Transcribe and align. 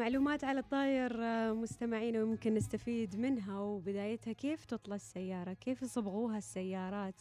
معلومات 0.00 0.44
على 0.44 0.60
الطاير 0.60 1.24
آه، 1.24 1.52
مستمعين 1.52 2.16
ويمكن 2.16 2.54
نستفيد 2.54 3.16
منها. 3.16 3.60
وبدايتها 3.60 4.32
كيف 4.32 4.64
تطلى 4.64 4.94
السيارة؟ 4.94 5.52
كيف 5.52 5.82
يصبغوها 5.82 6.38
السيارات؟ 6.38 7.14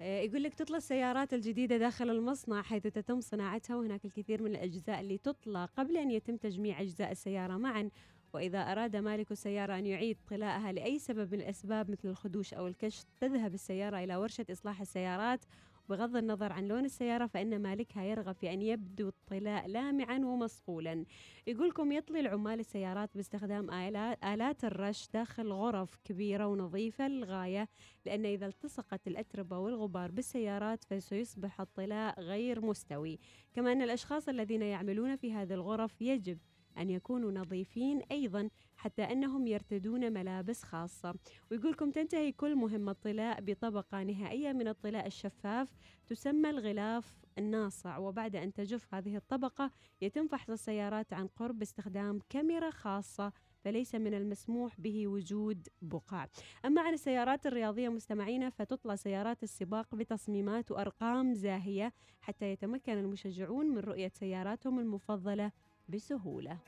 آه، 0.00 0.20
يقول 0.20 0.42
لك 0.42 0.54
تطلى 0.54 0.76
السيارات 0.76 1.34
الجديدة 1.34 1.76
داخل 1.76 2.10
المصنع 2.10 2.62
حيث 2.62 2.82
تتم 2.82 3.20
صناعتها 3.20 3.76
وهناك 3.76 4.04
الكثير 4.04 4.42
من 4.42 4.50
الأجزاء 4.50 5.00
اللي 5.00 5.18
تطلى 5.18 5.68
قبل 5.76 5.96
أن 5.96 6.10
يتم 6.10 6.36
تجميع 6.36 6.80
أجزاء 6.80 7.12
السيارة 7.12 7.56
معا. 7.56 7.90
وإذا 8.32 8.58
أراد 8.72 8.96
مالك 8.96 9.32
السيارة 9.32 9.78
أن 9.78 9.86
يعيد 9.86 10.16
طلاءها 10.30 10.72
لأي 10.72 10.98
سبب 10.98 11.34
من 11.34 11.40
الأسباب 11.40 11.90
مثل 11.90 12.08
الخدوش 12.08 12.54
أو 12.54 12.66
الكشط 12.66 13.06
تذهب 13.20 13.54
السيارة 13.54 14.04
إلى 14.04 14.16
ورشة 14.16 14.46
إصلاح 14.52 14.80
السيارات 14.80 15.44
بغض 15.88 16.16
النظر 16.16 16.52
عن 16.52 16.68
لون 16.68 16.84
السيارة 16.84 17.26
فإن 17.26 17.62
مالكها 17.62 18.04
يرغب 18.04 18.34
في 18.34 18.52
أن 18.52 18.62
يبدو 18.62 19.08
الطلاء 19.08 19.66
لامعا 19.66 20.18
ومصقولا 20.18 21.04
يقولكم 21.46 21.92
يطلي 21.92 22.20
العمال 22.20 22.60
السيارات 22.60 23.10
باستخدام 23.14 23.70
آلات, 23.70 24.64
الرش 24.64 25.08
داخل 25.14 25.52
غرف 25.52 25.98
كبيرة 26.04 26.46
ونظيفة 26.46 27.08
للغاية 27.08 27.68
لأن 28.06 28.26
إذا 28.26 28.46
التصقت 28.46 29.08
الأتربة 29.08 29.58
والغبار 29.58 30.10
بالسيارات 30.10 30.84
فسيصبح 30.84 31.60
الطلاء 31.60 32.20
غير 32.20 32.60
مستوي. 32.60 33.18
كما 33.54 33.72
أن 33.72 33.82
الأشخاص 33.82 34.28
الذين 34.28 34.62
يعملون 34.62 35.16
في 35.16 35.32
هذه 35.32 35.54
الغرف 35.54 36.02
يجب 36.02 36.38
أن 36.78 36.90
يكونوا 36.90 37.32
نظيفين 37.32 38.02
أيضا 38.10 38.48
حتى 38.76 39.02
أنهم 39.02 39.46
يرتدون 39.46 40.12
ملابس 40.12 40.62
خاصة. 40.62 41.14
ويقولكم 41.50 41.90
تنتهي 41.90 42.32
كل 42.32 42.56
مهمة 42.56 42.92
طلاء 42.92 43.40
بطبقة 43.40 44.02
نهائية 44.02 44.52
من 44.52 44.68
الطلاء 44.68 45.06
الشفاف 45.06 45.68
تسمى 46.06 46.50
الغلاف 46.50 47.22
الناصع. 47.38 47.98
وبعد 47.98 48.36
أن 48.36 48.52
تجف 48.52 48.94
هذه 48.94 49.16
الطبقة 49.16 49.70
يتم 50.00 50.26
فحص 50.26 50.50
السيارات 50.50 51.12
عن 51.12 51.26
قرب 51.26 51.58
باستخدام 51.58 52.18
كاميرا 52.30 52.70
خاصة 52.70 53.32
فليس 53.64 53.94
من 53.94 54.14
المسموح 54.14 54.80
به 54.80 55.08
وجود 55.08 55.68
بقع 55.82 56.26
أما 56.64 56.82
عن 56.82 56.94
السيارات 56.94 57.46
الرياضية 57.46 57.88
مستمعينا 57.88 58.50
فتطلى 58.50 58.96
سيارات 58.96 59.42
السباق 59.42 59.94
بتصميمات 59.94 60.70
وأرقام 60.70 61.34
زاهية 61.34 61.92
حتى 62.20 62.52
يتمكن 62.52 62.92
المشجعون 62.92 63.66
من 63.66 63.78
رؤية 63.78 64.12
سياراتهم 64.14 64.78
المفضلة 64.78 65.52
بسهولة. 65.88 66.58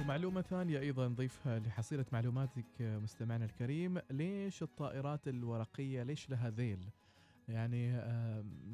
ومعلومة 0.00 0.40
ثانية 0.42 0.78
أيضا 0.78 1.08
نضيفها 1.08 1.58
لحصيلة 1.58 2.04
معلوماتك 2.12 2.80
مستمعنا 2.80 3.44
الكريم. 3.44 3.98
ليش 4.10 4.62
الطائرات 4.62 5.28
الورقية 5.28 6.02
ليش 6.02 6.30
لها 6.30 6.50
ذيل؟ 6.50 6.88
يعني 7.48 8.02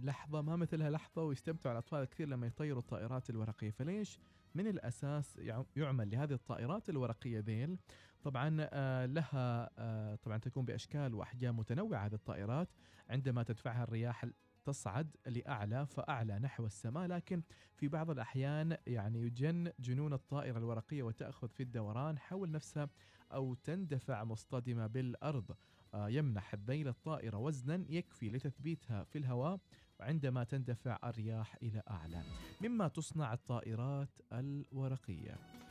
لحظة 0.03 0.43
ما 0.43 0.57
مثلها 0.57 0.91
لحظة 0.91 1.23
ويستمتع 1.23 1.73
الأطفال 1.73 2.05
كثير 2.05 2.29
لما 2.29 2.47
يطيروا 2.47 2.81
الطائرات 2.81 3.31
الورقية. 3.31 3.71
فليش 3.71 4.19
من 4.55 4.67
الأساس 4.67 5.41
يعمل 5.77 6.11
لهذه 6.11 6.33
الطائرات 6.33 6.89
الورقية 6.89 7.41
ذيل؟ 7.41 7.79
طبعا 8.23 8.57
آه، 8.61 9.07
لها 9.07 9.71
آه، 9.79 10.15
طبعا 10.15 10.39
تكون 10.39 10.65
بأشكال 10.65 11.15
وأحجام 11.15 11.59
متنوعة 11.59 12.07
هذه 12.07 12.15
الطائرات. 12.15 12.69
عندما 13.11 13.43
تدفعها 13.43 13.83
الرياح 13.83 14.25
تصعد 14.67 15.17
لأعلى 15.27 15.87
فأعلى 15.87 16.39
نحو 16.39 16.67
السماء 16.67 17.07
لكن 17.07 17.43
في 17.75 17.89
بعض 17.89 18.11
الأحيان 18.11 18.77
يعني 18.87 19.23
يجن 19.23 19.73
جنون 19.81 20.13
الطائرة 20.13 20.59
الورقية 20.59 21.03
وتأخذ 21.03 21.49
في 21.49 21.63
الدوران 21.63 22.19
حول 22.19 22.51
نفسها 22.51 22.89
أو 23.33 23.55
تندفع 23.55 24.25
مصطدمة 24.25 24.87
بالأرض. 24.87 25.57
آه، 25.95 26.09
يمنح 26.09 26.55
الذيل 26.55 26.89
الطائرة 26.89 27.37
وزنا 27.37 27.85
يكفي 27.89 28.31
لتثبيتها 28.31 29.05
في 29.05 29.19
الهواء 29.19 29.61
وعندما 30.01 30.45
تندفع 30.45 30.99
الرياح 31.05 31.57
إلى 31.63 31.83
أعلى. 31.91 32.23
مما 32.61 32.89
تصنع 32.89 33.33
الطائرات 33.33 34.11
الورقية. 34.33 35.66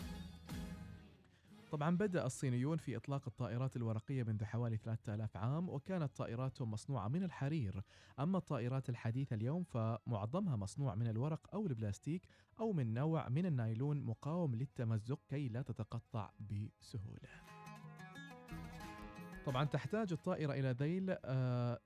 طبعا 1.76 1.98
بدأ 1.98 2.26
الصينيون 2.26 2.78
في 2.78 2.96
إطلاق 2.98 3.28
الطائرات 3.28 3.76
الورقية 3.76 4.24
منذ 4.24 4.44
حوالي 4.44 4.78
3000 4.78 5.38
عام 5.38 5.70
وكانت 5.70 6.18
طائراتهم 6.18 6.72
مصنوعة 6.72 7.08
من 7.08 7.24
الحرير. 7.24 7.84
أما 8.20 8.38
الطائرات 8.38 8.90
الحديثة 8.90 9.36
اليوم 9.36 9.64
فمعظمها 9.64 10.56
مصنوع 10.56 10.96
من 10.96 11.08
الورق 11.08 11.50
أو 11.54 11.68
البلاستيك 11.68 12.28
أو 12.60 12.74
من 12.74 12.94
نوع 12.94 13.30
من 13.30 13.46
النايلون 13.46 14.04
مقاوم 14.04 14.56
للتمزق 14.56 15.20
كي 15.28 15.48
لا 15.48 15.62
تتقطع 15.62 16.32
بسهولة. 16.40 17.30
طبعا 19.46 19.66
تحتاج 19.66 20.12
الطائرة 20.12 20.54
إلى 20.54 20.72
ذيل 20.72 21.16
آه 21.26 21.80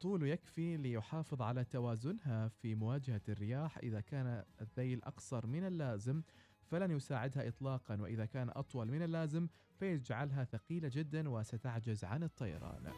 طوله 0.00 0.26
يكفي 0.26 0.76
ليحافظ 0.76 1.42
على 1.42 1.64
توازنها 1.64 2.48
في 2.48 2.74
مواجهة 2.74 3.22
الرياح 3.28 3.78
إذا 3.78 4.00
كان 4.00 4.44
الذيل 4.60 5.04
أقصر 5.04 5.46
من 5.46 5.64
اللازم. 5.64 6.22
فلن 6.70 6.90
يساعدها 6.90 7.48
إطلاقا 7.48 7.96
وإذا 8.00 8.24
كان 8.24 8.50
أطول 8.50 8.90
من 8.90 9.02
اللازم 9.02 9.48
فيجعلها 9.78 10.44
ثقيلة 10.44 10.90
جدا 10.92 11.28
وستعجز 11.28 12.04
عن 12.04 12.22
الطيران. 12.22 12.92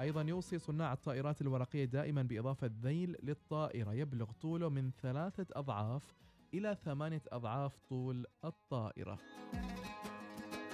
أيضا 0.00 0.22
يوصي 0.22 0.58
صناع 0.58 0.92
الطائرات 0.92 1.40
الورقية 1.40 1.84
دائما 1.84 2.22
بإضافة 2.22 2.70
ذيل 2.82 3.16
للطائرة 3.22 3.94
يبلغ 3.94 4.32
طوله 4.32 4.68
من 4.68 4.90
ثلاثة 5.02 5.46
أضعاف 5.52 6.14
إلى 6.54 6.76
ثمانية 6.84 7.22
أضعاف 7.32 7.78
طول 7.88 8.26
الطائرة. 8.44 9.18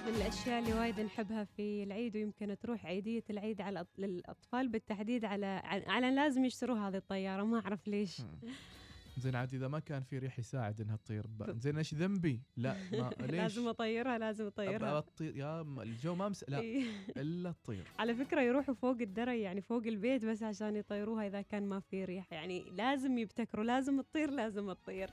من 0.07 0.15
الأشياء 0.15 0.59
اللي 0.59 0.73
وايد 0.73 0.99
نحبها 0.99 1.43
في 1.43 1.83
العيد 1.83 2.15
ويمكن 2.15 2.57
تروح 2.59 2.85
عيدية 2.85 3.23
العيد 3.29 3.61
على 3.61 3.85
للأطفال 3.97 4.67
بالتحديد 4.69 5.25
على 5.25 5.61
على 5.65 6.11
لازم 6.11 6.45
يشتروا 6.45 6.77
هذه 6.77 6.97
الطيارة 6.97 7.43
ما 7.43 7.59
أعرف 7.59 7.87
ليش. 7.87 8.21
زين 9.19 9.35
عاد 9.35 9.53
إذا 9.53 9.67
ما 9.67 9.79
كان 9.79 10.03
في 10.03 10.17
ريح 10.17 10.39
يساعد 10.39 10.81
إنها 10.81 10.95
تطير 10.95 11.25
زين 11.49 11.77
إيش 11.77 11.93
ذنبي؟ 11.93 12.41
لا 12.57 12.75
ما 12.91 13.09
ليش؟ 13.19 13.31
لازم 13.31 13.67
أطيرها 13.67 14.17
لازم 14.17 14.45
أطيرها 14.45 14.99
تطير 14.99 15.37
يا 15.37 15.61
الجو 15.61 16.15
ما 16.15 16.29
مس... 16.29 16.45
لا. 16.47 16.59
إلا 17.21 17.51
تطير 17.51 17.83
على 17.99 18.15
فكرة 18.15 18.41
يروحوا 18.41 18.73
فوق 18.73 18.97
الدرج 19.01 19.37
يعني 19.37 19.61
فوق 19.61 19.83
البيت 19.85 20.25
بس 20.25 20.43
عشان 20.43 20.75
يطيروها 20.75 21.27
إذا 21.27 21.41
كان 21.41 21.69
ما 21.69 21.79
في 21.79 22.05
ريح 22.05 22.27
يعني 22.31 22.63
لازم 22.71 23.17
يبتكروا 23.17 23.63
لازم 23.65 24.01
تطير 24.01 24.31
لازم 24.31 24.73
تطير 24.73 25.09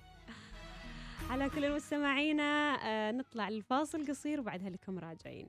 على 1.30 1.48
كل 1.50 1.64
المستمعين 1.64 2.40
آه 2.40 3.12
نطلع 3.12 3.48
الفاصل 3.48 4.06
قصير 4.06 4.40
وبعدها 4.40 4.70
لكم 4.70 4.98
راجعين 4.98 5.48